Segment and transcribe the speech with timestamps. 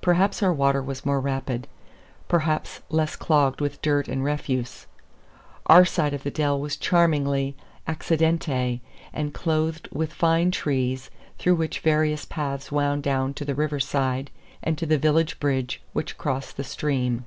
[0.00, 1.66] Perhaps our water was more rapid;
[2.28, 4.86] perhaps less clogged with dirt and refuse.
[5.66, 7.56] Our side of the dell was charmingly
[7.88, 8.78] accidenté,
[9.12, 14.30] and clothed with fine trees, through which various paths wound down to the river side
[14.62, 17.24] and to the village bridge which crossed the stream.